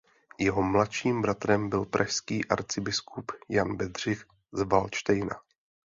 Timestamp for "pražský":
1.85-2.45